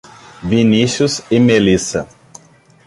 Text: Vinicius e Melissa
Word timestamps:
Vinicius 0.49 1.21
e 1.29 1.37
Melissa 1.39 2.07